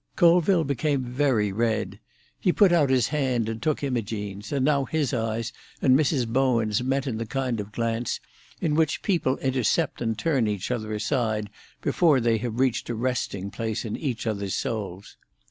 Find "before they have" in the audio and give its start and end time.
11.83-12.59